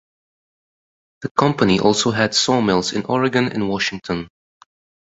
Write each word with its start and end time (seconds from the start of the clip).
The 1.21 1.29
company 1.29 1.79
also 1.79 2.09
had 2.09 2.33
saw 2.33 2.59
mills 2.59 2.91
in 2.91 3.05
Oregon 3.05 3.49
and 3.51 3.69
Washington. 3.69 4.29